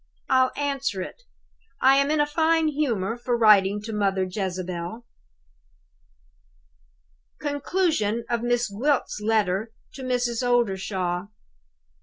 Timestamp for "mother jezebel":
3.93-5.05